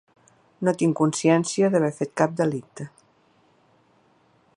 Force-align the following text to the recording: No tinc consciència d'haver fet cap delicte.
No 0.67 0.71
tinc 0.81 0.95
consciència 1.01 1.69
d'haver 1.75 1.91
fet 1.99 2.15
cap 2.21 2.33
delicte. 2.39 2.91